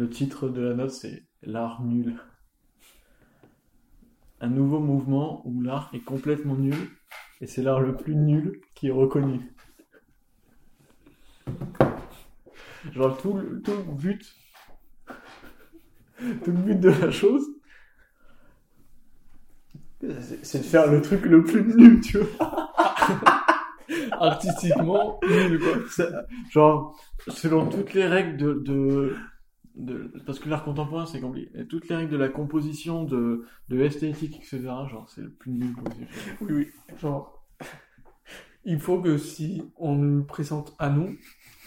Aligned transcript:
Le 0.00 0.08
titre 0.08 0.48
de 0.48 0.62
la 0.62 0.72
note, 0.72 0.92
c'est 0.92 1.24
L'art 1.42 1.82
nul. 1.82 2.16
Un 4.40 4.48
nouveau 4.48 4.80
mouvement 4.80 5.42
où 5.46 5.60
l'art 5.60 5.90
est 5.92 6.00
complètement 6.00 6.54
nul, 6.54 6.74
et 7.42 7.46
c'est 7.46 7.60
l'art 7.62 7.80
le 7.80 7.94
plus 7.94 8.16
nul 8.16 8.62
qui 8.74 8.86
est 8.86 8.92
reconnu. 8.92 9.52
Genre, 12.92 13.20
tout 13.20 13.34
le, 13.34 13.60
tout 13.60 13.72
le 13.72 13.82
but. 13.92 14.34
Tout 16.44 16.50
le 16.50 16.56
but 16.62 16.80
de 16.80 16.88
la 16.88 17.10
chose. 17.10 17.46
c'est- 20.42 20.58
de 20.58 20.62
faire 20.64 20.90
le 20.90 21.02
truc 21.02 21.26
le 21.26 21.44
plus 21.44 21.62
nul, 21.62 22.00
tu 22.00 22.18
vois. 22.18 22.72
Artistiquement, 24.12 25.20
nul, 25.28 25.58
quoi. 25.60 25.72
Ça- 25.90 26.24
genre, 26.50 26.98
selon 27.28 27.66
toutes 27.68 27.92
les 27.92 28.06
règles 28.06 28.36
de, 28.38 28.54
de, 28.64 29.16
de- 29.76 30.12
parce 30.26 30.38
que 30.38 30.48
l'art 30.48 30.64
contemporain 30.64 31.06
c'est 31.06 31.20
compliqué, 31.20 31.50
Et 31.58 31.66
toutes 31.66 31.88
les 31.88 31.96
règles 31.96 32.12
de 32.12 32.16
la 32.16 32.28
composition, 32.28 33.04
de, 33.04 33.44
de 33.68 33.76
l'esthétique, 33.76 34.36
etc. 34.36 34.60
Genre, 34.90 35.08
c'est 35.08 35.22
le 35.22 35.30
plus 35.30 35.52
nul 35.52 35.74
possible. 35.74 36.06
Oui, 36.42 36.52
oui. 36.52 36.68
Genre, 37.00 37.44
il 38.64 38.78
faut 38.80 39.00
que 39.00 39.16
si 39.18 39.62
on 39.76 39.94
nous 39.94 40.24
présente 40.24 40.74
à 40.78 40.90
nous, 40.90 41.16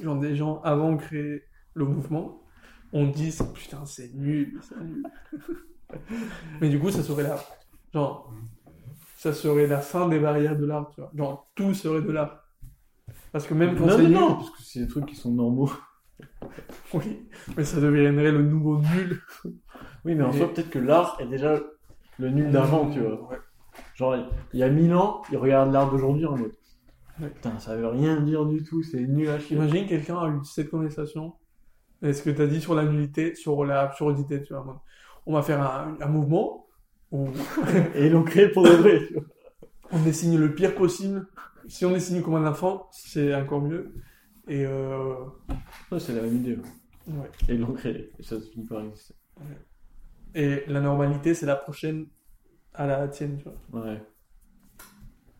genre 0.00 0.18
des 0.18 0.36
gens 0.36 0.60
avant 0.62 0.92
de 0.92 1.00
créer 1.00 1.42
le 1.74 1.84
mouvement, 1.84 2.42
on 2.92 3.06
dise 3.08 3.42
putain 3.54 3.84
c'est 3.86 4.14
nul, 4.14 4.58
c'est 4.62 4.80
nul. 4.80 5.02
Mais 6.60 6.68
du 6.68 6.78
coup 6.78 6.90
ça 6.90 7.02
serait 7.02 7.24
la, 7.24 7.38
genre, 7.92 8.32
ça 9.16 9.32
serait 9.32 9.66
la 9.66 9.80
fin 9.80 10.08
des 10.08 10.18
barrières 10.20 10.56
de 10.58 10.66
l'art, 10.66 10.90
tu 10.94 11.00
vois. 11.00 11.10
Genre 11.16 11.48
tout 11.54 11.74
serait 11.74 12.02
de 12.02 12.10
l'art. 12.12 12.44
Parce 13.32 13.46
que 13.46 13.54
même 13.54 13.76
quand 13.76 13.86
non, 13.86 13.96
c'est 13.96 14.02
non, 14.04 14.08
nul, 14.08 14.14
non, 14.14 14.34
parce 14.36 14.50
que 14.50 14.62
c'est 14.62 14.80
des 14.80 14.88
trucs 14.88 15.06
qui 15.06 15.14
sont 15.16 15.32
normaux. 15.32 15.70
Oui, 16.94 17.28
mais 17.56 17.64
ça 17.64 17.80
deviendrait 17.80 18.32
le 18.32 18.42
nouveau 18.42 18.78
nul. 18.78 19.20
Oui, 20.04 20.14
mais 20.14 20.22
en 20.22 20.30
Et- 20.32 20.38
soi, 20.38 20.52
peut-être 20.52 20.70
que 20.70 20.78
l'art 20.78 21.16
est 21.20 21.26
déjà 21.26 21.60
le 22.18 22.30
nul 22.30 22.50
d'avant, 22.50 22.88
tu 22.90 23.00
vois. 23.00 23.28
Ouais. 23.30 23.36
Genre, 23.94 24.16
il 24.52 24.58
y 24.60 24.62
a 24.62 24.68
mille 24.70 24.94
ans, 24.94 25.22
ils 25.30 25.36
regardent 25.38 25.72
l'art 25.72 25.90
d'aujourd'hui 25.90 26.24
en 26.26 26.36
mode. 26.36 26.52
Ouais. 27.20 27.28
Putain, 27.28 27.58
ça 27.58 27.76
veut 27.76 27.86
rien 27.88 28.20
dire 28.20 28.44
du 28.46 28.62
tout, 28.62 28.82
c'est 28.82 29.00
nul 29.00 29.28
à 29.28 29.38
chier. 29.38 29.56
Imagine 29.56 29.86
quelqu'un 29.86 30.18
a 30.18 30.28
eu 30.28 30.38
cette 30.44 30.70
conversation. 30.70 31.34
Et 32.02 32.12
ce 32.12 32.22
que 32.22 32.30
tu 32.30 32.42
as 32.42 32.46
dit 32.46 32.60
sur 32.60 32.74
la 32.74 32.84
nullité, 32.84 33.34
sur 33.34 33.64
la 33.64 33.80
absurdité, 33.82 34.42
tu 34.42 34.52
vois. 34.52 34.82
On 35.24 35.32
va 35.32 35.42
faire 35.42 35.60
un, 35.62 35.96
un 36.00 36.08
mouvement 36.08 36.66
où 37.10 37.28
Et 37.94 38.06
ils 38.06 38.12
l'ont 38.12 38.22
créé 38.22 38.48
pour 38.48 38.64
de 38.64 38.70
vrai, 38.70 39.00
tu 39.08 39.14
vois. 39.14 39.22
on 39.92 40.02
dessine 40.02 40.38
le 40.38 40.54
pire 40.54 40.74
possible. 40.74 41.26
Si 41.68 41.84
on 41.84 41.92
dessine 41.92 42.22
comme 42.22 42.34
un 42.36 42.46
enfant, 42.46 42.88
c'est 42.92 43.34
encore 43.34 43.62
mieux. 43.62 43.92
Et 44.48 44.64
euh, 44.64 45.14
Ouais, 45.90 45.98
c'est 45.98 46.14
la 46.14 46.22
même 46.22 46.36
idée. 46.36 46.56
ouais. 46.56 47.14
ouais. 47.14 47.30
Et 47.48 47.54
ils 47.54 47.60
l'ont 47.60 47.72
créé, 47.72 48.10
et 48.18 48.22
ça 48.22 48.40
finit 48.40 48.66
par 48.66 48.82
exister. 48.82 49.14
Et 50.34 50.64
la 50.68 50.80
normalité, 50.80 51.34
c'est 51.34 51.46
la 51.46 51.56
prochaine 51.56 52.06
à 52.74 52.86
la 52.86 53.08
tienne, 53.08 53.38
tu 53.38 53.44
vois. 53.70 53.82
Ouais. 53.84 54.02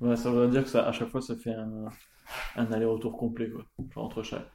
Ouais, 0.01 0.17
ça 0.17 0.31
veut 0.31 0.49
dire 0.49 0.63
que 0.65 0.69
ça, 0.69 0.87
à 0.87 0.93
chaque 0.93 1.09
fois, 1.09 1.21
ça 1.23 1.37
fait 1.37 1.55
un, 1.55 1.85
un 2.57 2.73
aller-retour 2.73 3.17
complet, 3.17 3.51
quoi. 3.51 3.65
Genre 3.95 4.05
entre 4.05 4.23
chaque. 4.23 4.47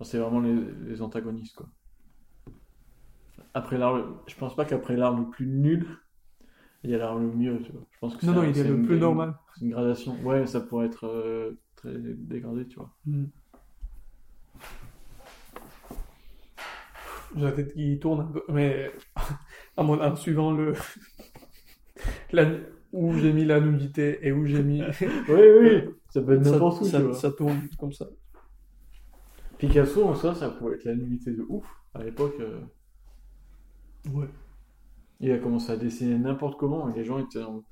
Enfin, 0.00 0.10
c'est 0.10 0.18
vraiment 0.18 0.40
les, 0.40 0.54
les 0.86 1.02
antagonistes, 1.02 1.56
quoi. 1.56 1.68
Après 3.54 3.78
l'art, 3.78 3.96
je 4.26 4.34
pense 4.36 4.54
pas 4.54 4.64
qu'après 4.64 4.96
l'art 4.96 5.16
le 5.18 5.28
plus 5.28 5.46
nul, 5.46 5.86
il 6.84 6.90
y 6.90 6.94
a 6.94 6.98
l'art 6.98 7.16
le 7.18 7.26
mieux, 7.32 7.60
tu 7.62 7.72
vois. 7.72 7.82
Je 7.90 7.98
pense 7.98 8.16
que 8.16 8.26
Non, 8.26 8.32
non, 8.34 8.40
un- 8.42 8.44
il 8.46 8.50
est 8.50 8.62
c'est 8.62 8.68
le 8.68 8.82
plus 8.82 8.94
une- 8.94 9.00
normal. 9.00 9.34
C'est 9.56 9.64
une 9.64 9.70
gradation. 9.70 10.14
Ouais, 10.22 10.46
ça 10.46 10.60
pourrait 10.60 10.86
être 10.86 11.06
euh, 11.06 11.58
très 11.76 11.92
dégradé, 11.96 12.66
tu 12.66 12.76
vois. 12.76 12.90
Hmm. 13.06 13.24
J'ai 17.38 17.44
la 17.44 17.52
tête 17.52 17.72
qui 17.72 17.98
tourne 17.98 18.20
un 18.20 18.24
peu, 18.26 18.42
mais 18.48 18.90
en, 19.76 20.16
suivant 20.16 20.52
le. 20.52 20.74
la... 22.32 22.50
où 22.92 23.12
j'ai 23.14 23.32
mis 23.32 23.44
la 23.44 23.60
nudité 23.60 24.18
et 24.26 24.32
où 24.32 24.44
j'ai 24.46 24.62
mis. 24.62 24.82
Oui, 25.28 25.40
oui, 25.60 25.82
ça 26.10 26.20
peut 26.22 26.34
être 26.34 26.42
n'importe 26.50 26.82
où, 26.82 26.84
ça- 26.84 27.12
ça 27.14 27.32
tourne 27.32 27.68
comme 27.78 27.92
ça. 27.92 28.06
Picasso, 29.58 30.04
en 30.04 30.14
soi, 30.14 30.34
ça 30.34 30.50
pouvait 30.50 30.76
être 30.76 30.84
la 30.84 30.94
nullité 30.94 31.32
de 31.32 31.44
ouf. 31.48 31.66
À 31.94 32.02
l'époque, 32.04 32.34
euh, 32.40 32.60
Ouais. 34.12 34.28
il 35.20 35.30
a 35.32 35.38
commencé 35.38 35.72
à 35.72 35.76
dessiner 35.76 36.16
n'importe 36.16 36.58
comment, 36.58 36.88
et 36.88 36.94
les 36.94 37.04
gens 37.04 37.18
étaient 37.18 37.42
en... 37.42 37.64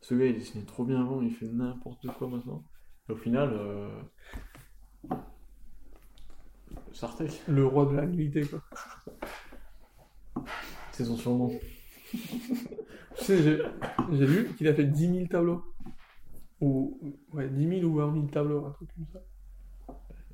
Ce 0.00 0.14
gars, 0.14 0.26
il 0.26 0.34
dessinait 0.34 0.64
trop 0.64 0.84
bien 0.84 1.00
avant, 1.00 1.22
il 1.22 1.32
fait 1.32 1.46
n'importe 1.46 2.06
quoi 2.18 2.28
maintenant. 2.28 2.64
Et 3.08 3.12
au 3.12 3.16
final, 3.16 3.50
euh... 3.52 3.88
Sartek, 6.92 7.42
Le 7.48 7.66
roi 7.66 7.86
de 7.86 7.96
la 7.96 8.06
nullité, 8.06 8.42
quoi. 8.42 8.60
C'est 10.98 11.04
son 11.04 11.16
surnom. 11.16 11.50
Tu 12.10 12.18
sais, 13.24 13.42
j'ai 13.42 13.58
j'ai 14.12 14.26
lu 14.26 14.48
qu'il 14.56 14.66
a 14.68 14.74
fait 14.74 14.84
10 14.84 15.14
000 15.14 15.26
tableaux. 15.28 15.62
Ou, 16.60 16.98
ouais, 17.32 17.48
10 17.48 17.80
000 17.80 17.82
ou 17.88 17.94
20 17.96 18.12
000 18.14 18.26
tableaux, 18.26 18.66
un 18.66 18.70
truc 18.72 18.88
comme 18.94 19.06
ça. 19.12 19.20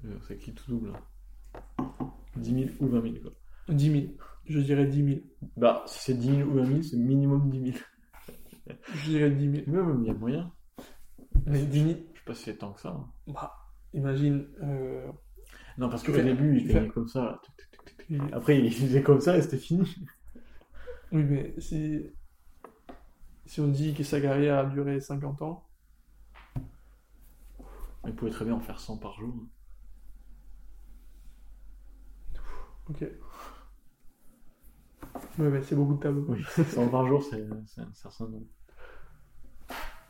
Euh, 0.07 0.17
C'est 0.27 0.39
qui 0.39 0.55
tout 0.55 0.65
double. 0.71 0.93
hein. 1.79 1.85
10 2.37 2.51
000 2.55 2.71
ou 2.81 2.87
20 2.89 3.03
000, 3.03 3.15
quoi. 3.23 3.33
10 3.69 3.91
000. 3.91 4.05
Je 4.47 4.59
dirais 4.61 4.87
10 4.87 5.05
000. 5.05 5.21
Bah, 5.59 5.83
si 5.87 5.99
c'est 6.03 6.15
10 6.19 6.29
000 6.37 6.49
ou 6.51 6.55
20 6.55 6.65
000, 6.67 6.83
c'est 6.83 6.97
minimum 6.97 7.51
10 7.51 7.73
000. 7.73 7.79
Je 8.95 9.11
dirais 9.11 9.31
10 9.31 9.51
000. 9.51 9.65
Mais 9.67 9.83
même, 9.83 10.01
il 10.03 10.07
y 10.07 10.11
a 10.11 10.15
moyen. 10.15 10.51
Mais 11.47 11.63
10 11.65 11.79
000, 11.79 11.89
Je 11.91 11.95
sais 12.19 12.25
pas 12.25 12.35
si 12.35 12.43
c'est 12.45 12.57
tant 12.57 12.73
que 12.73 12.81
ça. 12.81 12.89
hein. 12.89 13.07
bah, 13.27 13.53
imagine. 13.93 14.47
euh, 14.63 15.07
Non, 15.77 15.91
parce 15.91 16.03
qu'au 16.03 16.13
Fais- 16.15 16.23
début, 16.25 16.57
il 16.59 16.67
fais- 16.69 16.75
faisait 16.81 16.89
comme 16.89 17.09
ça. 17.09 17.39
là. 18.11 18.29
Après, 18.33 18.59
il 18.59 18.73
faisait 18.73 19.03
comme 19.03 19.21
ça 19.21 19.37
et 19.37 19.43
c'était 19.43 19.59
fini. 19.59 19.95
Oui, 21.15 21.23
mais 21.25 21.55
si, 21.61 22.11
si 23.47 23.61
on 23.61 23.69
dit 23.69 23.95
que 23.95 24.05
sa 24.05 24.21
carrière 24.21 24.59
a 24.59 24.65
duré 24.67 25.01
50 25.01 25.41
ans, 25.41 25.65
Il 28.07 28.15
pouvait 28.15 28.31
très 28.31 28.45
bien 28.45 28.55
en 28.55 28.61
faire 28.61 28.79
100 28.81 28.99
par 28.99 29.15
jour. 29.19 29.35
hein. 29.37 29.49
ok. 32.91 33.03
Ouais, 35.39 35.49
mais 35.51 35.63
c'est 35.63 35.75
beaucoup 35.77 35.95
de 35.95 36.01
tableaux. 36.01 36.27
Oui, 36.29 36.43
100 36.69 36.89
par 36.89 37.07
jour, 37.07 37.23
c'est 37.23 37.43
un 37.81 37.93
certain 37.95 38.27
nombre. 38.29 38.47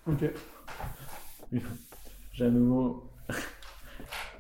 Ok. 0.07 0.25
J'ai 2.33 2.45
un 2.47 2.51
nouveau. 2.51 3.11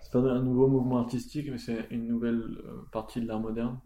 c'est 0.03 0.13
pas 0.13 0.19
un 0.21 0.43
nouveau 0.43 0.69
mouvement 0.69 0.99
artistique, 0.99 1.49
mais 1.51 1.59
c'est 1.59 1.87
une 1.91 2.07
nouvelle 2.09 2.43
euh, 2.65 2.89
partie 2.93 3.21
de 3.21 3.27
l'art 3.27 3.41
moderne. 3.41 3.79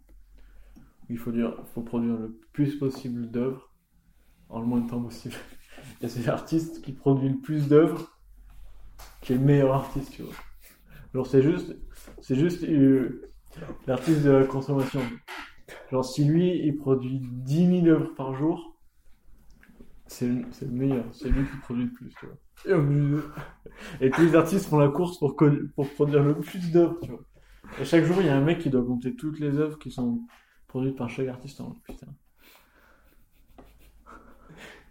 Il 1.11 1.19
faut, 1.19 1.33
dire, 1.33 1.55
faut 1.75 1.83
produire 1.83 2.17
le 2.17 2.39
plus 2.53 2.77
possible 2.77 3.31
d'œuvres 3.31 3.73
en 4.49 4.61
le 4.61 4.67
moins 4.67 4.81
de 4.81 4.89
temps 4.89 5.03
possible. 5.03 5.35
Et 6.01 6.09
c'est 6.09 6.27
l'artiste 6.27 6.83
qui 6.83 6.93
produit 6.93 7.29
le 7.29 7.39
plus 7.39 7.69
d'œuvres 7.69 8.19
qui 9.23 9.33
est 9.33 9.37
le 9.37 9.43
meilleur 9.43 9.75
artiste, 9.75 10.13
tu 10.13 10.23
vois. 10.23 10.35
C'est 11.25 11.43
juste, 11.43 12.65
euh, 12.65 13.31
l'artiste 13.87 14.23
de 14.23 14.31
la 14.31 14.45
consommation. 14.45 15.01
Genre, 15.91 16.05
si 16.05 16.25
lui, 16.25 16.65
il 16.65 16.77
produit 16.77 17.21
10 17.23 17.83
000 17.83 17.87
œuvres 17.87 18.15
par 18.15 18.35
jour, 18.35 18.79
c'est 20.07 20.27
le, 20.27 20.45
meilleur. 20.71 21.05
C'est 21.13 21.29
lui 21.29 21.45
qui 21.47 21.57
produit 21.59 21.85
le 21.85 21.93
plus, 21.93 22.15
tu 22.21 22.27
vois. 22.27 22.85
Et 24.01 24.11
tous 24.15 24.23
les 24.23 24.35
artistes 24.35 24.67
font 24.67 24.79
la 24.79 24.89
course 24.89 25.19
pour 25.19 25.37
produire 25.37 26.23
le 26.23 26.35
plus 26.39 26.71
d'œuvres, 26.71 26.99
tu 27.03 27.11
vois. 27.11 27.23
Et 27.81 27.85
chaque 27.85 28.05
jour, 28.05 28.17
il 28.21 28.27
y 28.27 28.31
a 28.31 28.37
un 28.37 28.41
mec 28.41 28.61
qui 28.61 28.71
doit 28.71 28.85
compter 28.85 29.15
toutes 29.15 29.41
les 29.41 29.59
œuvres 29.59 29.79
qui 29.79 29.91
sont 29.91 30.21
produites 30.69 30.97
par 30.97 31.11
artiste. 31.29 31.61
en 31.61 31.69
mode, 31.69 31.83
putain. 31.83 32.07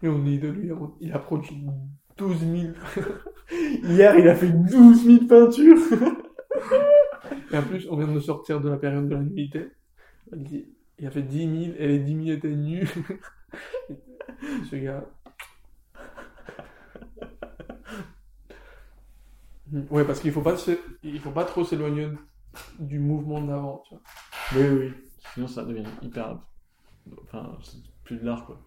Et 0.02 0.08
on 0.08 0.18
dit 0.18 0.38
de 0.38 0.48
lui, 0.48 0.70
il 1.00 1.12
a 1.12 1.18
produit 1.18 1.64
12 2.18 2.40
000. 2.40 2.72
Hier, 3.84 4.16
il 4.18 4.28
a 4.28 4.34
fait 4.34 4.50
12 4.50 5.04
000 5.04 5.24
peintures 5.26 5.78
Et 7.52 7.56
en 7.56 7.62
plus, 7.62 7.86
on 7.90 7.96
vient 7.96 8.12
de 8.12 8.20
sortir 8.20 8.60
de 8.60 8.68
la 8.68 8.76
période 8.76 9.08
de 9.08 9.14
la 9.14 9.22
nullité. 9.22 9.70
Il, 10.98 11.06
a 11.06 11.10
fait 11.10 11.22
10 11.22 11.64
000 11.64 11.76
et 11.78 11.88
les 11.88 11.98
10 11.98 12.24
000 12.26 12.36
étaient 12.36 12.54
nus. 12.54 12.86
Ce 14.70 14.76
gars. 14.76 15.04
Ouais, 19.90 20.04
parce 20.04 20.20
qu'il 20.20 20.32
faut 20.32 20.42
pas 20.42 20.56
se- 20.56 20.78
il 21.02 21.20
faut 21.20 21.30
pas 21.30 21.44
trop 21.44 21.64
s'éloigner 21.64 22.08
du 22.78 22.98
mouvement 22.98 23.40
d'avant, 23.42 23.82
tu 23.86 23.94
vois. 23.94 24.02
Oui. 24.62 24.92
Sinon, 25.34 25.48
ça 25.48 25.64
devient 25.64 25.84
hyper. 26.02 26.38
Enfin, 27.22 27.56
c'est 27.62 27.78
plus 28.04 28.16
de 28.16 28.24
l'art, 28.24 28.44
quoi. 28.44 28.58